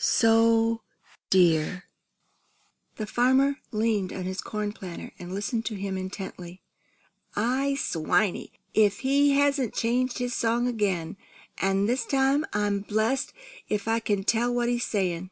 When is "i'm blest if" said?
12.52-13.88